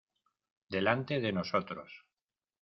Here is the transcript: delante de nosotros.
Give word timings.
delante 0.67 1.19
de 1.21 1.31
nosotros. 1.31 2.07